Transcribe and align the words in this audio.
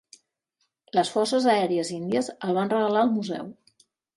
Les 0.99 1.11
Forces 1.17 1.45
Aèries 1.53 1.93
Índies 1.99 2.33
el 2.49 2.57
van 2.59 2.75
regalar 2.75 3.05
al 3.07 3.17
museu. 3.21 3.57